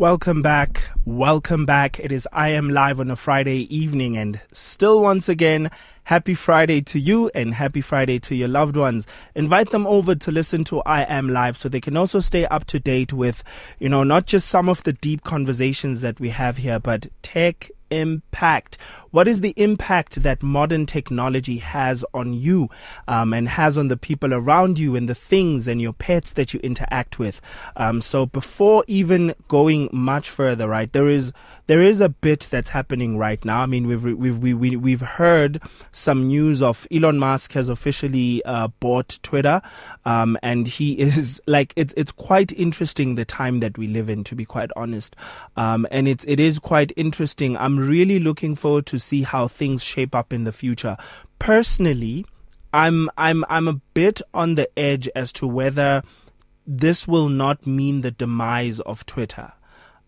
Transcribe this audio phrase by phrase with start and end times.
[0.00, 0.84] Welcome back.
[1.04, 2.00] Welcome back.
[2.00, 5.70] It is I Am Live on a Friday evening, and still once again,
[6.04, 9.06] happy Friday to you and happy Friday to your loved ones.
[9.34, 12.64] Invite them over to listen to I Am Live so they can also stay up
[12.68, 13.44] to date with,
[13.78, 17.70] you know, not just some of the deep conversations that we have here, but tech
[17.90, 18.78] impact.
[19.10, 22.68] What is the impact that modern technology has on you
[23.08, 26.54] um, and has on the people around you and the things and your pets that
[26.54, 27.40] you interact with?
[27.76, 31.32] Um, so before even going much further, right, there is
[31.66, 33.62] there is a bit that's happening right now.
[33.62, 38.42] I mean, we've we've we, we, we've heard some news of Elon Musk has officially
[38.44, 39.62] uh, bought Twitter,
[40.04, 44.24] um, and he is like it's it's quite interesting the time that we live in,
[44.24, 45.16] to be quite honest,
[45.56, 47.56] um, and it's it is quite interesting.
[47.56, 50.96] I'm really looking forward to see how things shape up in the future.
[51.38, 52.24] Personally,
[52.72, 56.02] I'm I'm I'm a bit on the edge as to whether
[56.66, 59.52] this will not mean the demise of Twitter.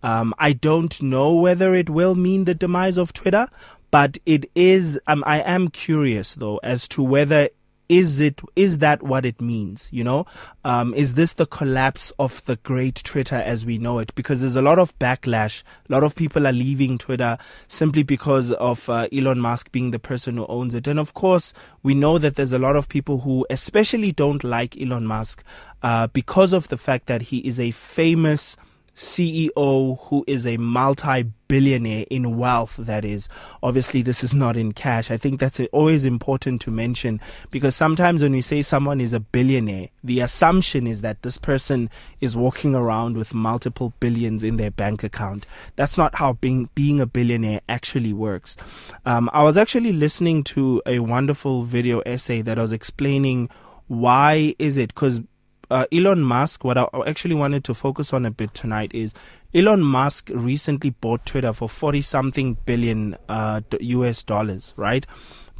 [0.02, 3.48] Um, I don't know whether it will mean the demise of Twitter,
[3.91, 4.98] but it is.
[5.06, 7.48] Um, I am curious though as to whether
[7.93, 10.25] is it is that what it means you know?
[10.65, 14.15] Um, is this the collapse of the great twitter as we know it?
[14.15, 15.62] Because there's a lot of backlash.
[15.91, 17.37] A lot of people are leaving twitter
[17.69, 20.87] simply because of uh, elon musk being the person who owns it.
[20.87, 24.81] And of course we know that there's a lot of people who especially don't like
[24.81, 25.45] elon musk
[25.83, 28.57] uh, because of the fact that he is a famous
[28.97, 33.29] CEO who is a multi billionaire in wealth, that is.
[33.62, 35.11] Obviously, this is not in cash.
[35.11, 37.20] I think that's always important to mention
[37.51, 41.91] because sometimes when we say someone is a billionaire, the assumption is that this person
[42.20, 45.47] is walking around with multiple billions in their bank account.
[45.77, 48.57] That's not how being, being a billionaire actually works.
[49.05, 53.51] Um, I was actually listening to a wonderful video essay that was explaining
[53.89, 55.20] why is it because
[55.73, 59.15] uh, Elon Musk, what I actually wanted to focus on a bit tonight is
[59.55, 65.06] Elon Musk recently bought Twitter for 40 something billion uh, US dollars, right?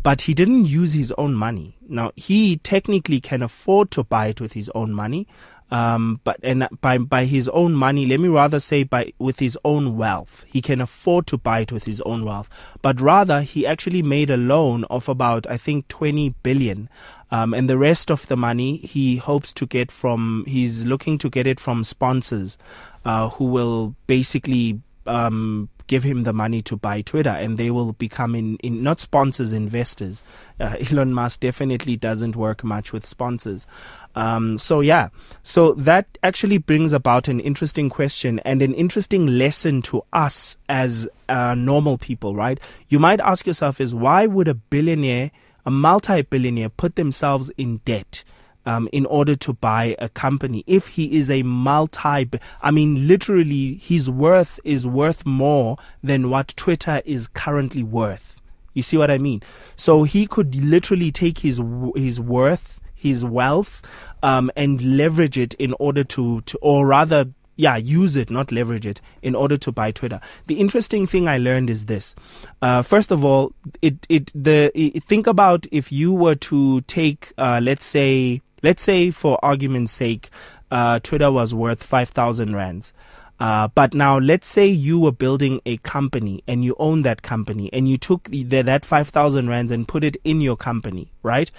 [0.03, 1.79] But he didn't use his own money.
[1.89, 5.27] Now, he technically can afford to buy it with his own money.
[5.73, 9.59] Um, but and by by his own money, let me rather say by with his
[9.65, 12.51] own wealth, he can afford to buy it with his own wealth.
[12.83, 16.91] But rather, he actually made a loan of about I think 20 billion,
[17.31, 21.31] um, and the rest of the money he hopes to get from, he's looking to
[21.31, 22.59] get it from sponsors
[23.07, 27.93] uh, who will basically um, give him the money to buy Twitter, and they will
[27.93, 30.23] become in, in not sponsors, investors.
[30.61, 33.67] Uh, Elon Musk definitely doesn't work much with sponsors.
[34.15, 35.09] Um, so yeah,
[35.43, 41.09] so that actually brings about an interesting question and an interesting lesson to us as
[41.29, 42.61] uh, normal people, right?
[42.89, 45.31] You might ask yourself: Is why would a billionaire
[45.65, 48.25] a multi-billionaire put themselves in debt
[48.67, 50.65] um, in order to buy a company.
[50.67, 52.29] If he is a multi,
[52.63, 58.41] I mean, literally, his worth is worth more than what Twitter is currently worth.
[58.75, 59.43] You see what I mean?
[59.77, 61.61] So he could literally take his
[61.95, 63.83] his worth, his wealth,
[64.23, 68.87] um, and leverage it in order to, to, or rather, yeah, use it, not leverage
[68.87, 70.21] it, in order to buy Twitter.
[70.47, 72.15] The interesting thing I learned is this.
[72.63, 73.53] Uh, first of all,
[73.83, 78.83] it it the it, think about if you were to take, uh, let's say, let's
[78.83, 80.31] say for argument's sake,
[80.71, 82.93] uh, Twitter was worth five thousand rands.
[83.41, 87.69] Uh, but now let's say you were building a company and you own that company
[87.73, 91.51] and you took the, that 5,000 rands and put it in your company, right?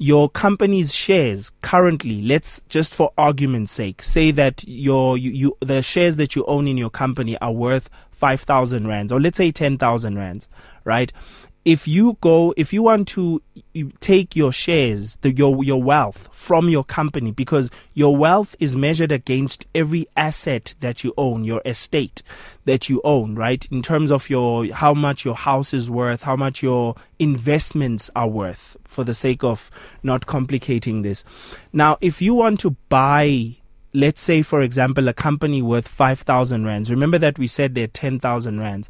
[0.00, 5.82] your company's shares currently, let's just for argument's sake, say that your you, you the
[5.82, 9.52] shares that you own in your company are worth five thousand rands, or let's say
[9.52, 10.48] ten thousand rands,
[10.84, 11.12] right?
[11.64, 13.42] If you go if you want to
[14.00, 19.12] take your shares the, your your wealth from your company because your wealth is measured
[19.12, 22.22] against every asset that you own your estate
[22.64, 23.66] that you own right?
[23.70, 28.28] In terms of your how much your house is worth how much your investments are
[28.28, 29.70] worth for the sake of
[30.02, 31.24] not complicating this.
[31.72, 33.56] Now if you want to buy
[33.92, 38.60] let's say for example a company worth 5000 rands remember that we said they're 10000
[38.60, 38.88] rands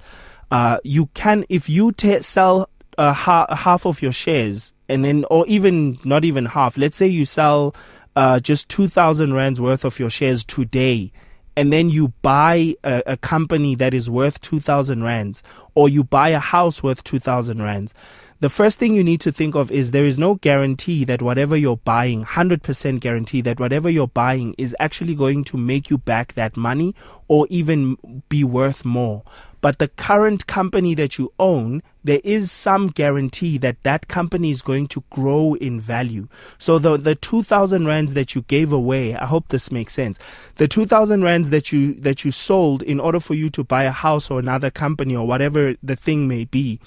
[0.51, 2.69] uh, you can if you t- sell
[2.99, 7.07] uh, ha- half of your shares and then or even not even half let's say
[7.07, 7.75] you sell
[8.17, 11.13] uh, just 2000 rands worth of your shares today
[11.57, 15.43] and then you buy a, a company that is worth 2000 rands
[15.75, 17.95] or you buy a house worth 2000 rands
[18.41, 21.59] the first thing you need to think of is there is no guarantee that whatever
[21.59, 26.33] you're buying, 100% guarantee that whatever you're buying is actually going to make you back
[26.37, 26.95] that money
[27.29, 27.99] or even
[28.31, 29.23] be worth more.
[29.61, 34.63] But the current company that you own, there is some guarantee that that company is
[34.63, 36.29] going to grow in value.
[36.59, 40.19] So the the 2000 rands that you gave away, I hope this makes sense.
[40.57, 43.91] The 2000 rands that you that you sold in order for you to buy a
[43.91, 46.81] house or another company or whatever the thing may be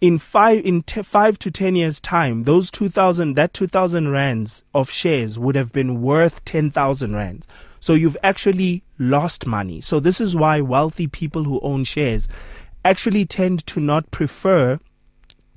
[0.00, 5.38] in five in five to ten years time those 2000 that 2000 rands of shares
[5.38, 7.46] would have been worth 10000 rands.
[7.80, 9.80] So you've actually lost money.
[9.80, 12.28] So this is why wealthy people who own shares
[12.84, 14.80] actually tend to not prefer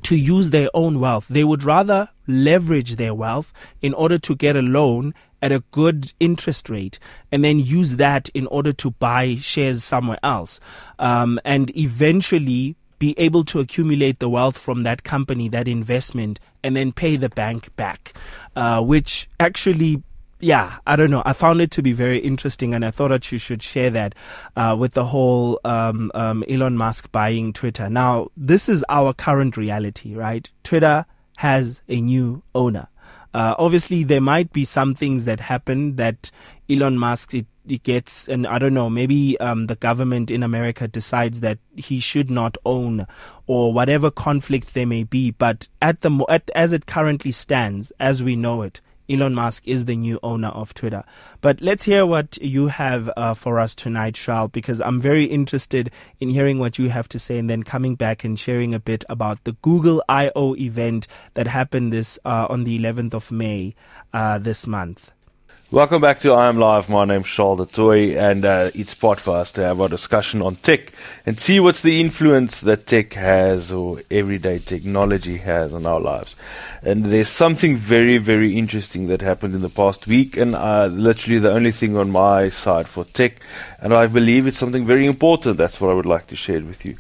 [0.04, 1.26] to use their own wealth.
[1.30, 6.14] They would rather leverage their wealth in order to get a loan at a good
[6.20, 7.00] interest rate
[7.32, 10.60] and then use that in order to buy shares somewhere else.
[11.00, 16.76] Um, and eventually be able to accumulate the wealth from that company, that investment, and
[16.76, 18.14] then pay the bank back,
[18.56, 20.04] uh, which actually
[20.44, 21.22] yeah, I don't know.
[21.24, 24.16] I found it to be very interesting, and I thought that you should share that
[24.56, 27.90] uh, with the whole um, um, Elon Musk buying Twitter.
[27.90, 30.50] Now, this is our current reality, right?
[30.64, 31.06] Twitter
[31.38, 32.88] has a new owner.
[33.36, 36.32] Uh, obviously, there might be some things that happen that
[36.72, 40.88] Elon Musk it it gets, and I don't know, maybe um, the government in America
[40.88, 43.06] decides that he should not own,
[43.46, 45.32] or whatever conflict there may be.
[45.32, 49.86] But at the at, as it currently stands, as we know it, Elon Musk is
[49.86, 51.04] the new owner of Twitter.
[51.42, 55.92] But let's hear what you have uh, for us tonight, Charles, because I'm very interested
[56.20, 59.04] in hearing what you have to say, and then coming back and sharing a bit
[59.10, 63.76] about the Google I/O event that happened this uh, on the 11th of May
[64.14, 65.12] uh, this month.
[65.74, 66.90] Welcome back to I Am Live.
[66.90, 70.92] My name's Charles du Toit, and uh, for us to have a discussion on tech
[71.26, 76.36] and see what's the influence that tech has or everyday technology has on our lives.
[76.84, 81.40] And there's something very, very interesting that happened in the past week, and uh, literally
[81.40, 83.38] the only thing on my side for tech,
[83.80, 85.56] and I believe it's something very important.
[85.56, 86.98] That's what I would like to share with you.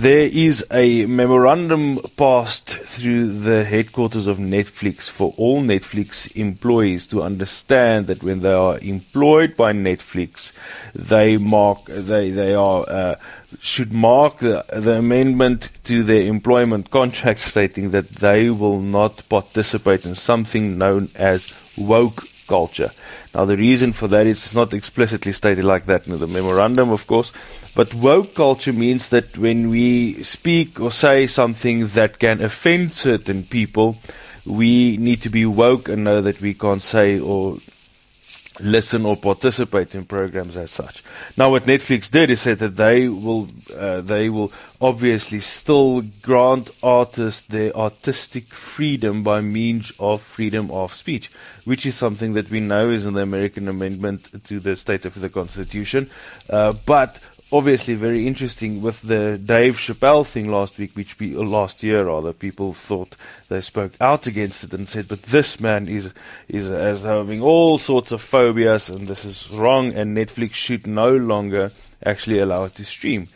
[0.00, 7.22] There is a memorandum passed through the headquarters of Netflix for all Netflix employees to
[7.22, 10.52] understand that when they are employed by Netflix,
[10.94, 13.16] they mark they they are uh,
[13.60, 20.06] should mark the, the amendment to their employment contract stating that they will not participate
[20.06, 22.90] in something known as woke culture.
[23.34, 26.90] Now, the reason for that is it's not explicitly stated like that in the memorandum,
[26.90, 27.32] of course,
[27.74, 33.44] but woke culture means that when we speak or say something that can offend certain
[33.44, 33.98] people,
[34.44, 37.58] we need to be woke and know that we can't say or
[38.62, 41.02] listen or participate in programs as such.
[41.36, 46.70] Now, what Netflix did is said that they will uh, they will obviously still grant
[46.82, 51.30] artists their artistic freedom by means of freedom of speech,
[51.64, 55.20] which is something that we know is in the American Amendment to the State of
[55.20, 56.10] the Constitution.
[56.48, 57.18] Uh, but
[57.52, 62.04] obviously very interesting with the Dave Chappelle thing last week, which be, uh, last year
[62.04, 63.16] rather, people thought
[63.48, 66.12] they spoke out against it and said, but this man is
[66.48, 71.14] is as having all sorts of phobias and this is wrong, and Netflix should no
[71.16, 71.72] longer
[72.04, 73.28] actually allow it to stream.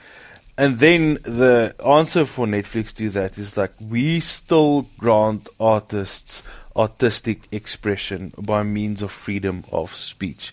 [0.56, 6.44] And then the answer for Netflix to that is like we still grant artists
[6.76, 10.52] artistic expression by means of freedom of speech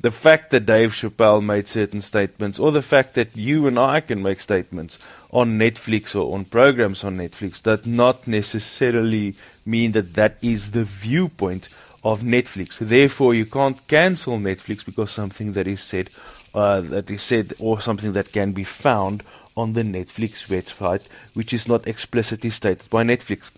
[0.00, 4.00] the fact that Dave Chappelle made certain statements, or the fact that you and I
[4.00, 4.98] can make statements
[5.32, 9.34] on Netflix or on programs on Netflix, does not necessarily
[9.66, 11.68] mean that that is the viewpoint
[12.04, 12.78] of Netflix.
[12.78, 16.10] Therefore, you can't cancel Netflix because something that is said,
[16.54, 19.24] uh, that is said, or something that can be found
[19.56, 21.02] on the Netflix website,
[21.34, 23.50] which is not explicitly stated by Netflix.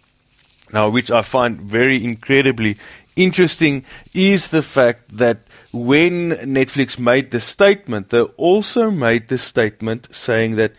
[0.73, 2.79] Now, which I find very incredibly
[3.23, 3.85] interesting
[4.15, 5.39] is the fact that
[5.73, 10.73] when Netflix made the statement, they also made the statement saying that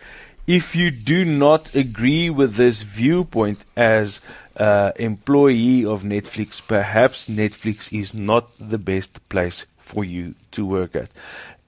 [0.48, 4.20] if you do not agree with this viewpoint as
[4.58, 10.96] uh, employee of Netflix, perhaps Netflix is not the best place for you to work
[10.96, 11.10] at.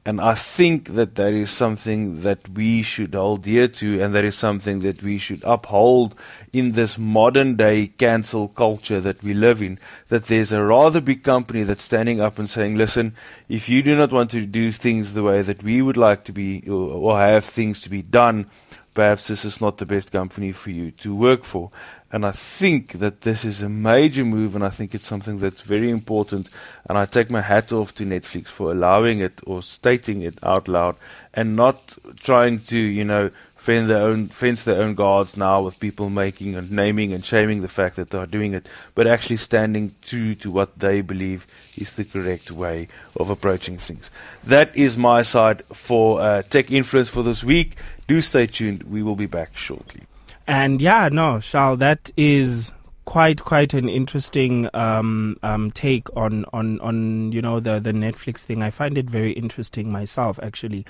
[0.06, 4.26] And I think that that is something that we should hold dear to, and that
[4.26, 6.14] is something that we should uphold
[6.52, 9.80] in this modern day cancel culture that we live in.
[10.10, 13.16] That there's a rather big company that's standing up and saying, listen,
[13.48, 16.34] if you do not want to do things the way that we would like to
[16.34, 18.48] be, or, or have things to be done,
[18.94, 21.72] perhaps this is not the best company for you to work for.
[22.12, 25.62] And I think that this is a major move, and I think it's something that's
[25.62, 26.50] very important.
[26.88, 30.68] And I take my hat off to Netflix for allowing it or stating it out
[30.68, 30.96] loud
[31.34, 33.32] and not trying to, you know,
[33.64, 37.62] fend their own fence their own guards now with people making and naming and shaming
[37.62, 41.48] the fact that they are doing it, but actually standing true to what they believe
[41.78, 44.12] is the correct way of approaching things.
[44.44, 47.78] That is my side for uh, tech influence for this week.
[48.08, 48.84] Do stay tuned.
[48.84, 50.04] We will be back shortly.
[50.48, 52.74] And yeah, no, Charles, that is
[53.06, 58.40] quite quite an interesting um, um, take on, on on you know the the Netflix
[58.40, 58.62] thing.
[58.62, 60.86] I find it very interesting myself, actually.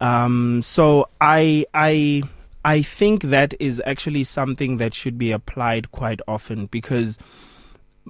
[0.00, 2.22] Um, so I I
[2.64, 7.18] I think that is actually something that should be applied quite often because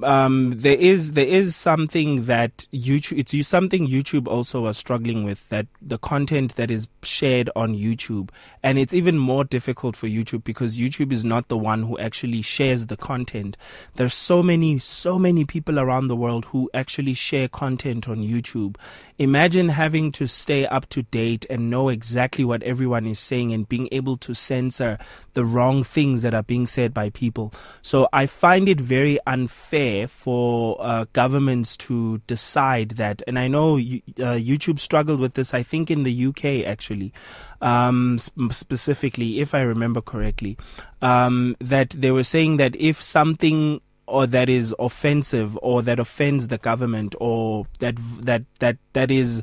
[0.03, 5.47] um, there is there is something that YouTube it's something YouTube also was struggling with
[5.51, 8.31] that the content that is shared on YouTube
[8.63, 12.41] and it's even more difficult for YouTube because YouTube is not the one who actually
[12.41, 13.59] shares the content.
[13.97, 18.77] There's so many so many people around the world who actually share content on YouTube.
[19.19, 23.69] Imagine having to stay up to date and know exactly what everyone is saying and
[23.69, 24.99] being able to censor
[25.35, 27.53] the wrong things that are being said by people.
[27.83, 33.23] So I find it very unfair for uh, governments to decide that.
[33.27, 37.13] And I know uh, YouTube struggled with this, I think, in the UK actually.
[37.61, 40.57] Um, specifically, if I remember correctly,
[41.01, 46.49] um, that they were saying that if something or that is offensive or that offends
[46.49, 49.43] the government or that that that that is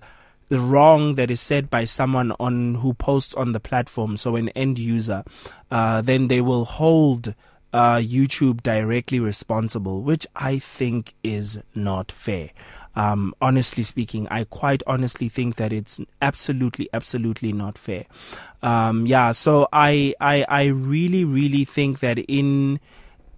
[0.49, 4.49] the wrong that is said by someone on who posts on the platform, so an
[4.49, 5.23] end user,
[5.71, 7.33] uh, then they will hold
[7.73, 12.49] uh, YouTube directly responsible, which I think is not fair.
[12.95, 18.05] Um, honestly speaking, I quite honestly think that it's absolutely, absolutely not fair.
[18.61, 22.79] Um, yeah, so I, I, I really, really think that in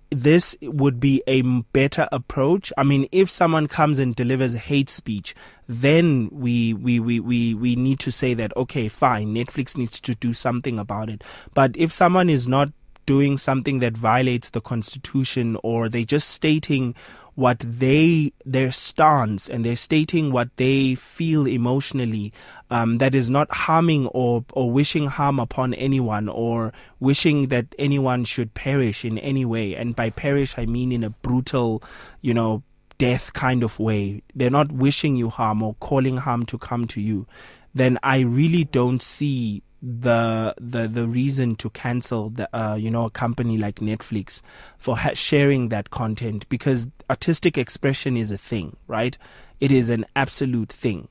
[0.10, 2.74] this would be a better approach.
[2.78, 5.36] I mean, if someone comes and delivers hate speech,
[5.68, 10.16] then we, we, we, we, we need to say that, okay, fine, Netflix needs to
[10.16, 11.24] do something about it.
[11.54, 12.70] But if someone is not
[13.06, 16.96] doing something that violates the constitution or they're just stating
[17.36, 22.34] what they their stance and they're stating what they feel emotionally
[22.70, 28.24] um, that is not harming or or wishing harm upon anyone or wishing that anyone
[28.26, 29.76] should perish in any way.
[29.76, 31.82] And by perish I mean in a brutal
[32.22, 32.64] you know
[32.98, 34.22] death kind of way.
[34.36, 37.26] They're not wishing you harm or calling harm to come to you.
[37.74, 43.06] Then I really don't see the the the reason to cancel the uh, you know
[43.06, 44.42] a company like Netflix
[44.78, 49.18] for ha- sharing that content because artistic expression is a thing, right?
[49.60, 51.08] It is an absolute thing.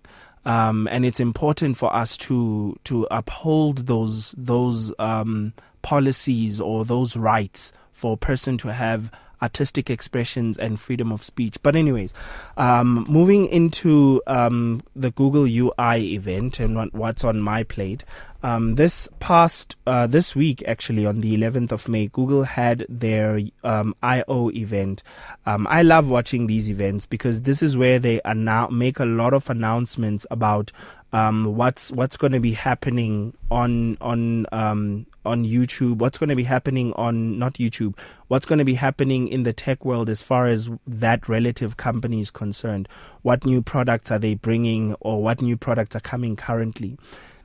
[0.47, 7.17] Um, and it's important for us to to uphold those those um, policies or those
[7.17, 9.11] rights for a person to have
[9.43, 11.57] artistic expressions and freedom of speech.
[11.63, 12.13] But anyways,
[12.57, 18.05] um, moving into um, the Google UI event and what, what's on my plate.
[18.43, 23.41] Um, this past uh, this week, actually on the 11th of May, Google had their
[23.65, 25.03] um, I/O event.
[25.45, 29.35] Um, I love watching these events because this is where they annou- make a lot
[29.35, 30.73] of announcements about
[31.13, 36.37] um, what's what's going to be happening on on um, on YouTube, what's going to
[36.37, 40.23] be happening on not YouTube, what's going to be happening in the tech world as
[40.23, 42.89] far as that relative company is concerned.
[43.21, 46.97] What new products are they bringing, or what new products are coming currently?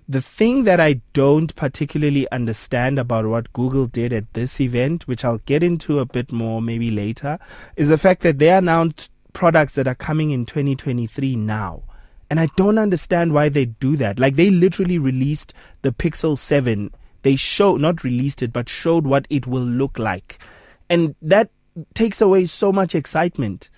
[0.08, 5.26] The thing that I don't particularly understand about what Google did at this event, which
[5.26, 7.40] I'll get into a bit more maybe later,
[7.76, 11.84] is the fact that they announced products that are coming in 2023 now.
[12.30, 14.20] And I don't understand why they do that.
[14.20, 16.92] Like they literally released the Pixel 7.
[17.24, 20.40] They showed, not released it, but showed what it will look like.
[20.90, 21.50] And that
[21.96, 23.70] takes away so much excitement.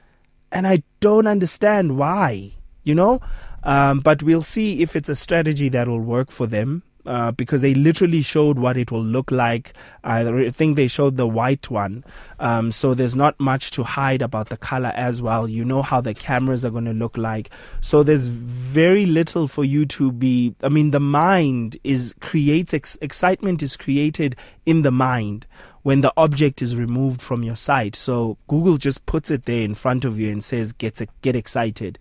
[0.52, 2.54] And I don't understand why,
[2.84, 3.22] you know?
[3.64, 7.62] Um, but we'll see if it's a strategy that will work for them uh, because
[7.62, 9.74] they literally showed what it will look like.
[10.04, 12.04] I think they showed the white one.
[12.40, 15.48] Um, so there's not much to hide about the color as well.
[15.48, 17.50] You know how the cameras are going to look like.
[17.82, 20.54] So there's very little for you to be.
[20.62, 24.36] I mean, the mind is creates ex- excitement is created
[24.66, 25.48] in the mind
[25.84, 27.96] when the object is removed from your sight.
[27.96, 31.98] So Google just puts it there in front of you and says, "Get get excited."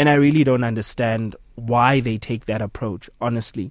[0.00, 3.70] And I really don't understand why they take that approach, honestly.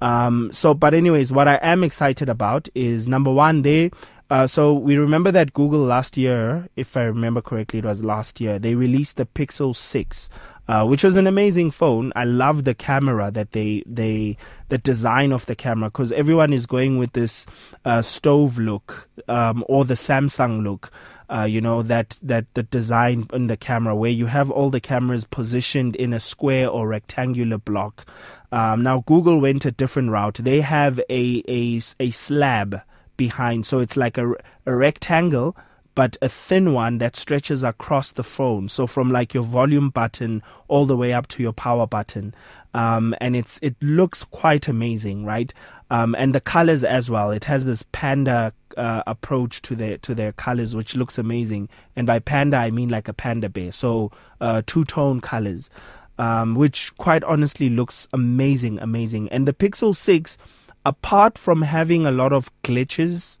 [0.00, 3.90] Um, so, but anyways, what I am excited about is number one, they.
[4.30, 8.40] Uh, so we remember that Google last year, if I remember correctly, it was last
[8.40, 8.58] year.
[8.58, 10.30] They released the Pixel Six,
[10.68, 12.12] uh, which was an amazing phone.
[12.16, 14.36] I love the camera that they they
[14.68, 17.46] the design of the camera because everyone is going with this
[17.84, 20.90] uh, stove look um, or the Samsung look
[21.30, 24.80] uh, you know that that the design in the camera where you have all the
[24.80, 28.06] cameras positioned in a square or rectangular block
[28.52, 30.38] Um, now, Google went a different route.
[30.40, 32.80] They have a, a, a slab
[33.16, 34.32] behind, so it's like a,
[34.66, 35.56] a rectangle
[35.96, 38.68] but a thin one that stretches across the phone.
[38.68, 42.34] So from like your volume button all the way up to your power button.
[42.74, 45.52] Um, and it's it looks quite amazing, right?
[45.90, 47.30] Um, and the colors as well.
[47.30, 51.70] It has this panda uh, approach to their to their colors, which looks amazing.
[51.96, 53.72] And by panda, I mean like a panda bear.
[53.72, 54.12] So
[54.42, 55.70] uh, two tone colors,
[56.18, 59.30] um, which quite honestly looks amazing, amazing.
[59.30, 60.36] And the Pixel Six,
[60.84, 63.38] apart from having a lot of glitches,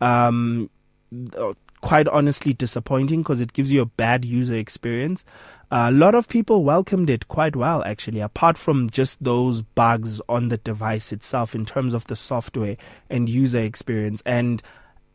[0.00, 0.70] um,
[1.80, 5.24] quite honestly disappointing because it gives you a bad user experience.
[5.70, 10.48] A lot of people welcomed it quite well, actually, apart from just those bugs on
[10.48, 12.76] the device itself in terms of the software
[13.10, 14.22] and user experience.
[14.24, 14.62] And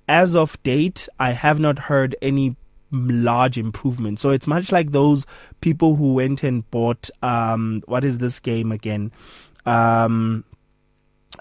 [0.10, 2.58] as of date, I have not heard any
[2.91, 4.20] large improvement.
[4.20, 5.25] So it's much like those
[5.62, 9.12] people who went and bought um, what is this game again?
[9.65, 10.44] Um,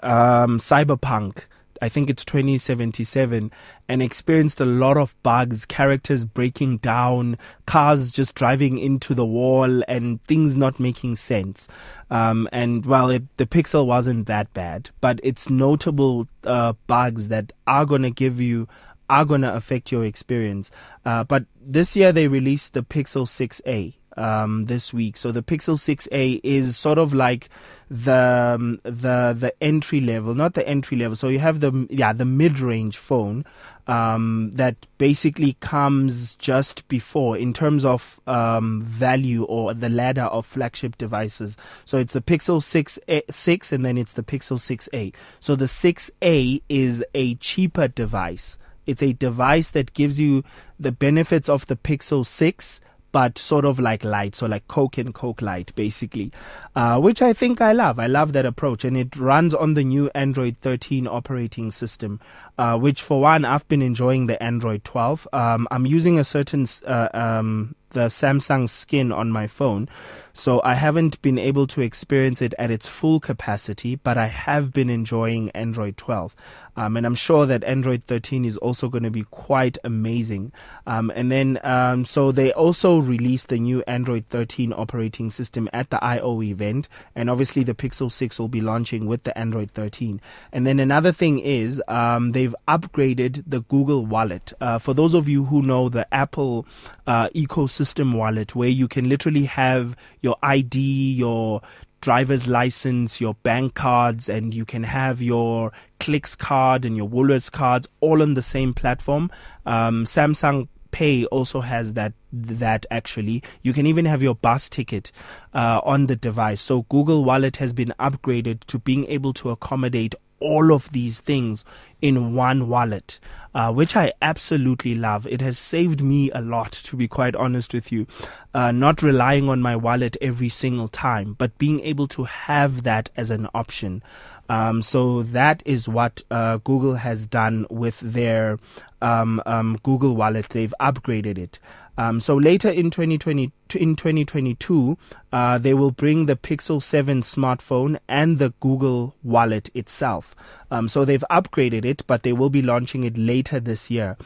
[0.03, 1.43] um, Cyberpunk
[1.81, 3.51] I think it's 2077,
[3.89, 9.83] and experienced a lot of bugs, characters breaking down, cars just driving into the wall,
[9.87, 11.67] and things not making sense.
[12.09, 17.51] Um, and while it, the Pixel wasn't that bad, but it's notable uh, bugs that
[17.65, 18.67] are going to give you
[19.09, 20.71] are going to affect your experience.
[21.03, 25.17] Uh, but this year they released the Pixel 6a um, this week.
[25.17, 27.49] So the Pixel 6a is sort of like
[27.89, 31.15] the um, the the entry level, not the entry level.
[31.15, 33.45] So you have the yeah the mid range phone
[33.87, 40.45] um, that basically comes just before in terms of um, value or the ladder of
[40.45, 41.57] flagship devices.
[41.83, 45.13] So it's the Pixel 6 a, 6 and then it's the Pixel 6a.
[45.39, 48.57] So the 6a is a cheaper device.
[48.85, 50.43] It's a device that gives you
[50.79, 55.13] the benefits of the Pixel 6 but sort of like light, so like Coke and
[55.13, 56.31] Coke Light, basically,
[56.75, 57.99] uh, which I think I love.
[57.99, 62.19] I love that approach, and it runs on the new Android 13 operating system,
[62.57, 65.27] uh, which for one, I've been enjoying the Android 12.
[65.33, 69.87] Um, I'm using a certain uh, um, the Samsung skin on my phone.
[70.33, 74.71] So I haven't been able to experience it at its full capacity, but I have
[74.71, 76.35] been enjoying Android 12.
[76.77, 80.53] Um, and I'm sure that Android 13 is also going to be quite amazing.
[80.87, 85.89] Um, and then, um, so they also released the new Android 13 operating system at
[85.89, 86.87] the I/O event.
[87.13, 90.21] And obviously, the Pixel 6 will be launching with the Android 13.
[90.53, 94.53] And then another thing is, um, they've upgraded the Google Wallet.
[94.61, 96.65] Uh, for those of you who know the Apple
[97.05, 97.80] uh, ecosystem
[98.13, 101.61] wallet, where you can literally have your ID, your
[102.01, 107.51] driver's license, your bank cards, and you can have your Clicks card and your Woolworths
[107.51, 109.29] cards all on the same platform.
[109.65, 113.43] Um, Samsung Pay also has that that actually.
[113.61, 115.11] You can even have your bus ticket
[115.53, 116.61] uh, on the device.
[116.61, 121.63] So Google Wallet has been upgraded to being able to accommodate all of these things
[122.01, 123.19] in one wallet,
[123.53, 125.27] uh, which I absolutely love.
[125.27, 128.07] It has saved me a lot, to be quite honest with you.
[128.53, 133.09] Uh, not relying on my wallet every single time, but being able to have that
[133.15, 134.03] as an option.
[134.49, 138.59] Um, so that is what uh, Google has done with their
[139.01, 140.49] um, um, Google Wallet.
[140.49, 141.57] They've upgraded it.
[141.97, 144.97] Um, so later in 2020, in 2022,
[145.31, 150.35] uh, they will bring the Pixel 7 smartphone and the Google Wallet itself.
[150.71, 154.17] Um, so they've upgraded it, but they will be launching it later this year.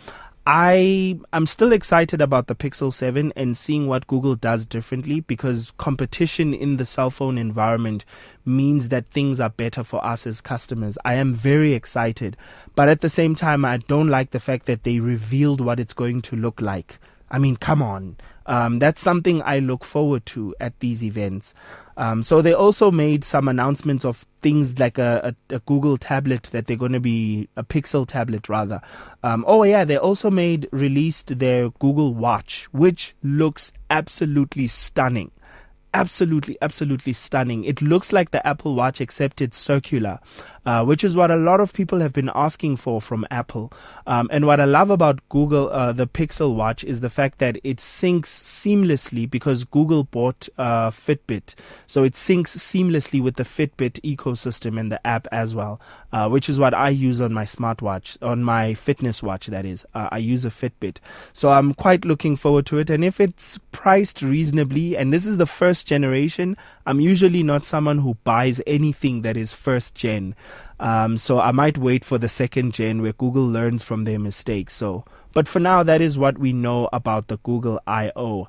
[0.48, 5.74] I am still excited about the Pixel 7 and seeing what Google does differently because
[5.78, 8.06] competition in the cell phone environment
[8.46, 11.00] means that things are better for us as customers.
[11.04, 12.38] I am very excited,
[12.76, 15.94] but at the same time, I don't like the fact that they revealed what it's
[15.94, 17.00] going to look like.
[17.30, 18.18] I mean, come on.
[18.46, 21.54] Um, that's something I look forward to at these events.
[21.98, 26.44] Um, so they also made some announcements of things like a, a, a Google tablet
[26.52, 28.82] that they're going to be a Pixel tablet rather.
[29.24, 35.32] Um, oh yeah, they also made released their Google Watch, which looks absolutely stunning
[35.96, 37.64] absolutely, absolutely stunning.
[37.64, 40.20] It looks like the Apple Watch, except it's circular,
[40.66, 43.72] uh, which is what a lot of people have been asking for from Apple.
[44.08, 47.58] Um, and what I love about Google, uh, the Pixel Watch, is the fact that
[47.64, 51.56] it syncs seamlessly because Google bought uh, Fitbit.
[51.88, 55.80] So it syncs seamlessly with the Fitbit ecosystem and the app as well,
[56.12, 59.86] uh, which is what I use on my smartwatch, on my fitness watch, that is.
[59.94, 60.98] Uh, I use a Fitbit.
[61.34, 62.90] So I'm quite looking forward to it.
[62.90, 68.00] And if it's priced reasonably, and this is the first generation, I'm usually not someone
[68.00, 70.36] who buys anything that is first gen.
[70.80, 74.76] Um, so I might wait for the second gen where Google learns from their mistakes.
[74.76, 78.48] So, but for now, that is what we know about the Google I/O.